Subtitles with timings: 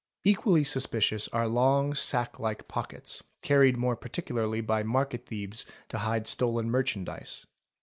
[0.25, 6.25] Hqually suspicious are long sack like pockets, carried more particularly by market thieves to hide
[6.25, 7.45] stolen merchandise.